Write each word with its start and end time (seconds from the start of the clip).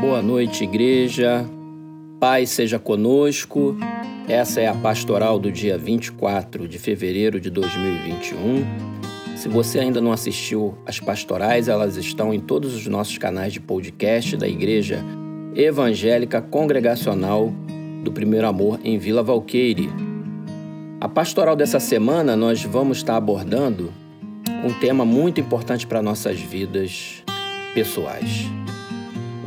Boa 0.00 0.22
noite, 0.22 0.62
igreja. 0.62 1.44
Paz 2.20 2.50
seja 2.50 2.78
conosco. 2.78 3.76
Essa 4.28 4.60
é 4.60 4.68
a 4.68 4.74
pastoral 4.74 5.40
do 5.40 5.50
dia 5.50 5.76
24 5.76 6.68
de 6.68 6.78
fevereiro 6.78 7.40
de 7.40 7.50
2021. 7.50 8.64
Se 9.36 9.48
você 9.48 9.80
ainda 9.80 10.00
não 10.00 10.12
assistiu 10.12 10.78
às 10.86 11.00
pastorais, 11.00 11.66
elas 11.66 11.96
estão 11.96 12.32
em 12.32 12.38
todos 12.38 12.76
os 12.76 12.86
nossos 12.86 13.18
canais 13.18 13.52
de 13.52 13.58
podcast 13.58 14.36
da 14.36 14.46
Igreja 14.46 15.04
Evangélica 15.56 16.40
Congregacional 16.40 17.52
do 18.04 18.12
Primeiro 18.12 18.46
Amor 18.46 18.78
em 18.84 18.98
Vila 18.98 19.24
Valqueire. 19.24 19.90
A 21.00 21.08
pastoral 21.08 21.56
dessa 21.56 21.80
semana 21.80 22.36
nós 22.36 22.62
vamos 22.62 22.98
estar 22.98 23.16
abordando 23.16 23.92
um 24.64 24.72
tema 24.74 25.04
muito 25.04 25.40
importante 25.40 25.88
para 25.88 26.00
nossas 26.00 26.38
vidas 26.38 27.24
pessoais 27.74 28.48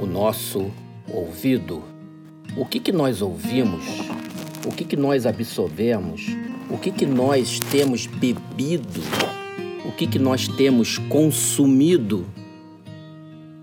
o 0.01 0.05
nosso 0.07 0.71
ouvido. 1.07 1.83
O 2.57 2.65
que, 2.65 2.79
que 2.79 2.91
nós 2.91 3.21
ouvimos? 3.21 3.85
O 4.65 4.71
que, 4.71 4.83
que 4.83 4.97
nós 4.97 5.27
absorvemos? 5.27 6.25
O 6.69 6.77
que, 6.77 6.91
que 6.91 7.05
nós 7.05 7.59
temos 7.59 8.07
bebido? 8.07 9.01
O 9.85 9.91
que, 9.91 10.07
que 10.07 10.17
nós 10.17 10.47
temos 10.47 10.97
consumido 10.97 12.25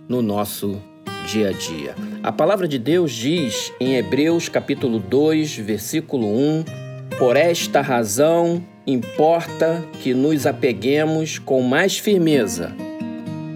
no 0.09 0.23
nosso 0.23 0.80
dia 1.27 1.48
a 1.48 1.52
dia? 1.52 1.96
A 2.23 2.30
palavra 2.30 2.68
de 2.68 2.79
Deus 2.79 3.12
diz 3.12 3.73
em 3.80 3.96
Hebreus 3.96 4.48
capítulo 4.48 5.01
2, 5.01 5.57
versículo 5.57 6.29
1: 6.29 6.65
Por 7.18 7.37
esta 7.37 7.80
razão 7.80 8.62
importa 8.87 9.84
que 10.01 10.15
nos 10.15 10.46
apeguemos 10.46 11.38
com 11.38 11.62
mais 11.62 11.98
firmeza 11.98 12.73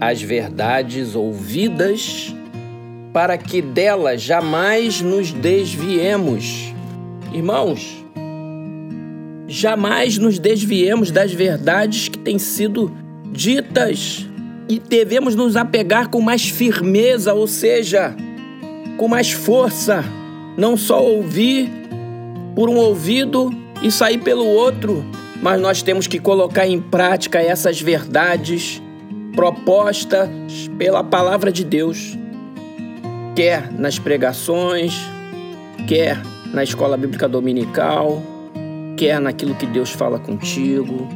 às 0.01 0.21
verdades 0.21 1.15
ouvidas 1.15 2.35
para 3.13 3.37
que 3.37 3.61
dela 3.61 4.17
jamais 4.17 4.99
nos 4.99 5.31
desviemos. 5.31 6.73
Irmãos, 7.31 8.03
jamais 9.47 10.17
nos 10.17 10.39
desviemos 10.39 11.11
das 11.11 11.31
verdades 11.31 12.07
que 12.07 12.17
têm 12.17 12.39
sido 12.39 12.91
ditas 13.31 14.27
e 14.67 14.79
devemos 14.79 15.35
nos 15.35 15.55
apegar 15.55 16.09
com 16.09 16.19
mais 16.19 16.49
firmeza, 16.49 17.35
ou 17.35 17.45
seja, 17.45 18.15
com 18.97 19.07
mais 19.07 19.31
força, 19.31 20.03
não 20.57 20.75
só 20.75 21.03
ouvir 21.03 21.69
por 22.55 22.67
um 22.67 22.77
ouvido 22.77 23.51
e 23.83 23.91
sair 23.91 24.17
pelo 24.17 24.45
outro, 24.45 25.05
mas 25.39 25.61
nós 25.61 25.83
temos 25.83 26.07
que 26.07 26.17
colocar 26.17 26.65
em 26.67 26.79
prática 26.79 27.39
essas 27.39 27.79
verdades 27.79 28.81
propostas 29.35 30.29
pela 30.77 31.03
palavra 31.03 31.51
de 31.51 31.63
Deus 31.63 32.17
quer 33.35 33.71
nas 33.71 33.97
pregações, 33.97 34.99
quer 35.87 36.21
na 36.53 36.63
escola 36.63 36.95
bíblica 36.95 37.27
dominical, 37.27 38.21
quer 38.95 39.19
naquilo 39.19 39.55
que 39.55 39.65
Deus 39.65 39.91
fala 39.91 40.19
contigo, 40.19 41.07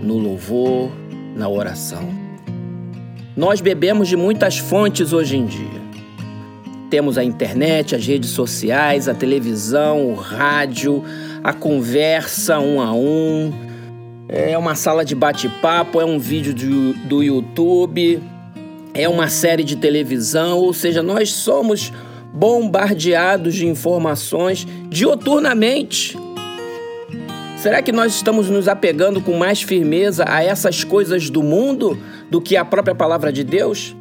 no 0.00 0.18
louvor, 0.18 0.90
na 1.34 1.48
oração. 1.48 2.08
Nós 3.36 3.60
bebemos 3.60 4.08
de 4.08 4.16
muitas 4.16 4.58
fontes 4.58 5.12
hoje 5.12 5.36
em 5.36 5.46
dia. 5.46 5.84
Temos 6.88 7.18
a 7.18 7.24
internet, 7.24 7.96
as 7.96 8.06
redes 8.06 8.30
sociais, 8.30 9.08
a 9.08 9.14
televisão, 9.14 10.10
o 10.10 10.14
rádio, 10.14 11.02
a 11.42 11.52
conversa 11.52 12.60
um 12.60 12.80
a 12.80 12.92
um, 12.92 13.52
é 14.28 14.56
uma 14.56 14.74
sala 14.74 15.04
de 15.04 15.14
bate-papo, 15.14 16.00
é 16.00 16.04
um 16.04 16.18
vídeo 16.18 16.54
do, 16.54 17.22
YouTube, 17.22 18.22
é 18.94 19.08
uma 19.08 19.28
série 19.28 19.64
de 19.64 19.76
televisão, 19.76 20.58
ou 20.58 20.72
seja, 20.72 21.02
nós 21.02 21.32
somos 21.32 21.92
bombardeados 22.32 23.54
de 23.54 23.66
informações 23.66 24.66
dioturnamente. 24.88 26.16
Será 27.58 27.82
que 27.82 27.92
nós 27.92 28.14
estamos 28.14 28.48
nos 28.48 28.68
apegando 28.68 29.20
com 29.20 29.36
mais 29.36 29.62
firmeza 29.62 30.24
a 30.28 30.42
essas 30.44 30.84
coisas 30.84 31.28
do 31.28 31.42
mundo 31.42 31.98
do 32.30 32.40
que 32.40 32.56
a 32.56 32.64
própria 32.64 32.94
palavra 32.94 33.32
de 33.32 33.42
Deus? 33.42 33.96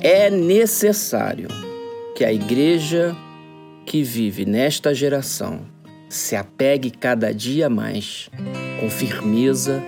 É 0.00 0.30
necessário 0.30 1.48
que 2.14 2.24
a 2.24 2.32
igreja 2.32 3.16
que 3.84 4.02
vive 4.02 4.44
nesta 4.44 4.94
geração 4.94 5.62
se 6.08 6.36
apegue 6.36 6.90
cada 6.90 7.32
dia 7.32 7.68
mais 7.68 8.28
com 8.78 8.88
firmeza 8.90 9.82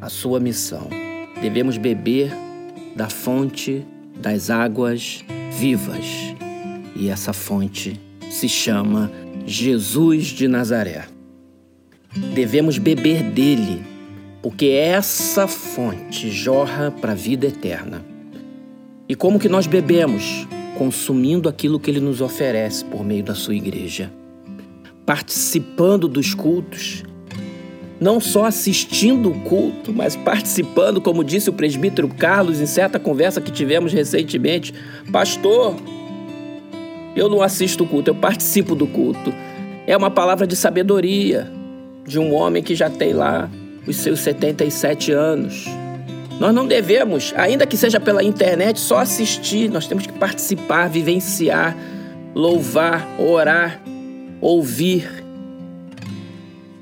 à 0.00 0.08
sua 0.08 0.40
missão. 0.40 0.88
Devemos 1.40 1.78
beber 1.78 2.32
da 2.94 3.08
fonte 3.08 3.84
das 4.20 4.50
águas 4.50 5.24
vivas. 5.58 6.34
E 6.94 7.08
essa 7.08 7.32
fonte 7.32 8.00
se 8.30 8.48
chama 8.48 9.10
Jesus 9.46 10.26
de 10.26 10.46
Nazaré. 10.46 11.04
Devemos 12.34 12.78
beber 12.78 13.22
dele, 13.22 13.82
porque 14.42 14.66
essa 14.66 15.46
fonte 15.46 16.30
jorra 16.30 16.90
para 16.90 17.12
a 17.12 17.14
vida 17.14 17.46
eterna. 17.46 18.04
E 19.08 19.14
como 19.14 19.38
que 19.38 19.48
nós 19.48 19.66
bebemos? 19.66 20.46
Consumindo 20.76 21.48
aquilo 21.48 21.78
que 21.78 21.90
ele 21.90 22.00
nos 22.00 22.20
oferece 22.20 22.84
por 22.84 23.04
meio 23.04 23.22
da 23.22 23.34
sua 23.34 23.54
igreja, 23.54 24.10
participando 25.04 26.08
dos 26.08 26.32
cultos, 26.32 27.02
não 28.00 28.18
só 28.18 28.46
assistindo 28.46 29.30
o 29.30 29.40
culto, 29.40 29.92
mas 29.92 30.16
participando, 30.16 31.00
como 31.00 31.22
disse 31.22 31.50
o 31.50 31.52
presbítero 31.52 32.08
Carlos 32.08 32.58
em 32.58 32.66
certa 32.66 32.98
conversa 32.98 33.40
que 33.40 33.52
tivemos 33.52 33.92
recentemente. 33.92 34.72
Pastor, 35.12 35.76
eu 37.14 37.28
não 37.28 37.42
assisto 37.42 37.84
o 37.84 37.86
culto, 37.86 38.10
eu 38.10 38.14
participo 38.14 38.74
do 38.74 38.86
culto. 38.86 39.32
É 39.86 39.94
uma 39.94 40.10
palavra 40.10 40.46
de 40.46 40.56
sabedoria 40.56 41.50
de 42.06 42.18
um 42.18 42.32
homem 42.32 42.62
que 42.62 42.74
já 42.74 42.88
tem 42.88 43.12
lá 43.12 43.50
os 43.86 43.96
seus 43.96 44.20
77 44.20 45.12
anos. 45.12 45.66
Nós 46.38 46.54
não 46.54 46.66
devemos, 46.66 47.34
ainda 47.36 47.66
que 47.66 47.76
seja 47.76 48.00
pela 48.00 48.24
internet, 48.24 48.80
só 48.80 49.00
assistir, 49.00 49.68
nós 49.68 49.86
temos 49.86 50.06
que 50.06 50.12
participar, 50.14 50.88
vivenciar, 50.88 51.76
louvar, 52.34 53.06
orar, 53.18 53.78
ouvir 54.40 55.06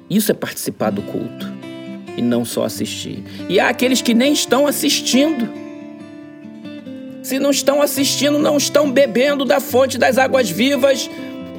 isso 0.08 0.30
é 0.32 0.34
participar 0.34 0.90
do 0.90 1.02
culto 1.02 1.46
e 2.16 2.22
não 2.22 2.44
só 2.44 2.64
assistir. 2.64 3.22
E 3.48 3.60
há 3.60 3.68
aqueles 3.68 4.02
que 4.02 4.14
nem 4.14 4.32
estão 4.32 4.66
assistindo. 4.66 5.48
Se 7.22 7.38
não 7.38 7.50
estão 7.50 7.80
assistindo, 7.80 8.38
não 8.38 8.56
estão 8.56 8.90
bebendo 8.90 9.44
da 9.44 9.60
fonte 9.60 9.98
das 9.98 10.18
águas 10.18 10.50
vivas. 10.50 11.08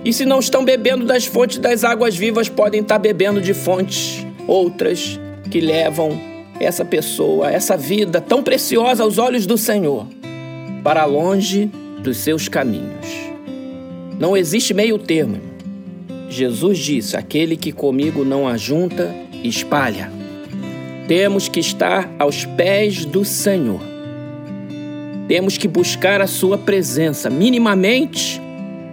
E 0.04 0.12
se 0.12 0.26
não 0.26 0.40
estão 0.40 0.66
bebendo 0.66 1.06
das 1.06 1.26
fontes 1.26 1.60
das 1.60 1.84
águas 1.84 2.16
vivas, 2.16 2.50
podem 2.50 2.82
estar 2.82 2.98
bebendo 2.98 3.40
de 3.40 3.54
fontes 3.54 4.26
outras 4.48 5.20
que 5.50 5.62
levam 5.62 6.20
essa 6.60 6.84
pessoa, 6.84 7.50
essa 7.50 7.78
vida 7.78 8.20
tão 8.20 8.44
preciosa 8.44 9.04
aos 9.04 9.18
olhos 9.18 9.46
do 9.46 9.58
Senhor, 9.58 10.08
para 10.84 11.06
longe 11.06 11.70
dos 12.02 12.18
seus 12.18 12.48
caminhos. 12.48 13.08
Não 14.20 14.36
existe 14.36 14.74
meio 14.74 14.98
termo. 14.98 15.49
Jesus 16.30 16.78
disse: 16.78 17.18
Aquele 17.18 17.58
que 17.58 17.72
comigo 17.72 18.24
não 18.24 18.48
ajunta, 18.48 19.14
espalha. 19.44 20.12
Temos 21.08 21.50
que 21.50 21.60
estar 21.60 22.10
aos 22.20 22.46
pés 22.46 23.04
do 23.04 23.26
Senhor. 23.26 23.82
Temos 25.28 25.58
que 25.58 25.68
buscar 25.68 26.22
a 26.22 26.28
Sua 26.28 26.58
presença, 26.58 27.30
minimamente 27.30 28.40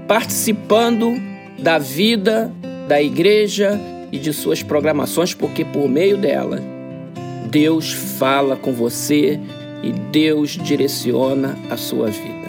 participando 0.08 1.12
da 1.58 1.78
vida 1.78 2.52
da 2.86 3.02
igreja 3.02 3.78
e 4.12 4.18
de 4.18 4.32
suas 4.32 4.62
programações, 4.62 5.34
porque 5.34 5.64
por 5.64 5.88
meio 5.88 6.16
dela, 6.16 6.62
Deus 7.50 7.92
fala 7.92 8.56
com 8.56 8.72
você 8.72 9.41
e 9.82 9.92
Deus 9.92 10.50
direciona 10.50 11.56
a 11.68 11.76
sua 11.76 12.08
vida. 12.08 12.48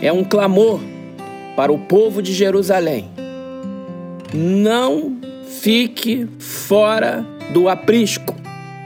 É 0.00 0.12
um 0.12 0.24
clamor 0.24 0.80
para 1.54 1.72
o 1.72 1.78
povo 1.78 2.20
de 2.20 2.32
Jerusalém 2.32 3.08
não 4.34 5.18
fique 5.60 6.26
fora 6.38 7.24
do 7.52 7.68
aprisco. 7.68 8.34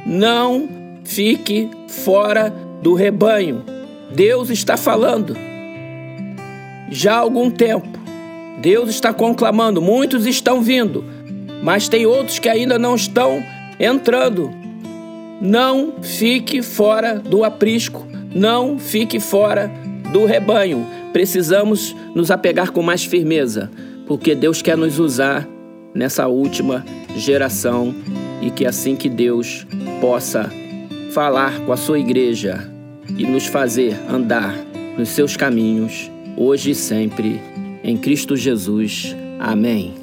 Não 0.05 0.69
fique 1.05 1.69
fora 1.89 2.53
do 2.83 2.95
rebanho. 2.95 3.65
Deus 4.15 4.51
está 4.51 4.77
falando. 4.77 5.37
Já 6.91 7.15
há 7.15 7.19
algum 7.19 7.51
tempo, 7.51 7.99
Deus 8.61 8.91
está 8.91 9.13
conclamando, 9.13 9.83
muitos 9.83 10.25
estão 10.25 10.63
vindo, 10.63 11.05
mas 11.63 11.89
tem 11.89 12.07
outros 12.07 12.39
que 12.39 12.49
ainda 12.49 12.79
não 12.79 12.95
estão 12.95 13.43
entrando. 13.79 14.53
Não 15.41 15.95
fique 16.01 16.63
fora 16.63 17.19
do 17.19 17.43
aprisco, 17.43 18.07
não 18.33 18.79
fique 18.79 19.19
fora 19.19 19.71
do 20.13 20.25
rebanho. 20.25 20.87
Precisamos 21.13 21.95
nos 22.15 22.31
apegar 22.31 22.71
com 22.71 22.83
mais 22.83 23.05
firmeza 23.05 23.71
porque 24.07 24.35
Deus 24.35 24.63
quer 24.63 24.77
nos 24.77 24.99
usar 24.99 25.47
nessa 25.95 26.27
última 26.29 26.85
geração 27.17 27.95
e 28.41 28.51
que 28.51 28.67
assim 28.67 28.95
que 28.95 29.09
Deus 29.09 29.67
possa 30.01 30.51
falar 31.13 31.61
com 31.61 31.73
a 31.73 31.77
sua 31.77 31.99
igreja 31.99 32.71
e 33.17 33.25
nos 33.27 33.47
fazer 33.47 33.97
andar 34.09 34.55
nos 34.99 35.09
seus 35.11 35.37
caminhos, 35.37 36.11
hoje 36.37 36.71
e 36.71 36.75
sempre, 36.75 37.41
em 37.83 37.97
Cristo 37.97 38.37
Jesus. 38.37 39.17
Amém. 39.39 39.95